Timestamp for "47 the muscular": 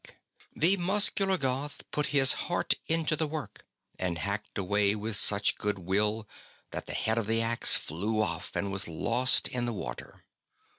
0.55-1.37